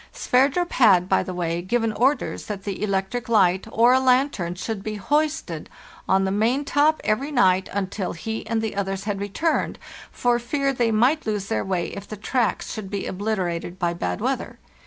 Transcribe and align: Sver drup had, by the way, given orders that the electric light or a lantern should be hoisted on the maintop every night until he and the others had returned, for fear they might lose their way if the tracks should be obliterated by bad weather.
Sver 0.11 0.49
drup 0.49 0.71
had, 0.71 1.07
by 1.07 1.21
the 1.21 1.31
way, 1.35 1.61
given 1.61 1.93
orders 1.93 2.47
that 2.47 2.63
the 2.63 2.81
electric 2.81 3.29
light 3.29 3.67
or 3.71 3.93
a 3.93 3.99
lantern 3.99 4.55
should 4.55 4.81
be 4.81 4.95
hoisted 4.95 5.69
on 6.09 6.25
the 6.25 6.31
maintop 6.31 6.99
every 7.03 7.31
night 7.31 7.69
until 7.71 8.13
he 8.13 8.43
and 8.47 8.63
the 8.63 8.75
others 8.75 9.03
had 9.03 9.19
returned, 9.21 9.77
for 10.11 10.39
fear 10.39 10.73
they 10.73 10.89
might 10.89 11.27
lose 11.27 11.49
their 11.49 11.63
way 11.63 11.89
if 11.89 12.07
the 12.07 12.17
tracks 12.17 12.73
should 12.73 12.89
be 12.89 13.05
obliterated 13.05 13.77
by 13.77 13.93
bad 13.93 14.21
weather. 14.21 14.57